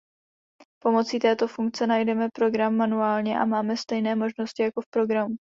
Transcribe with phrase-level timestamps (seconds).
[0.83, 5.35] Pomocí této funkce najdeme program manuálně a máme stejné možnosti jako v programu.